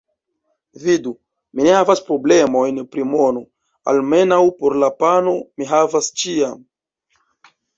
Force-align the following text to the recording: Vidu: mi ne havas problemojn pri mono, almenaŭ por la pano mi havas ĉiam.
Vidu: 0.83 1.11
mi 1.59 1.67
ne 1.67 1.75
havas 1.75 2.01
problemojn 2.07 2.81
pri 2.95 3.05
mono, 3.11 3.45
almenaŭ 3.93 4.41
por 4.63 4.79
la 4.85 4.91
pano 5.05 5.37
mi 5.61 5.69
havas 5.77 6.11
ĉiam. 6.23 6.61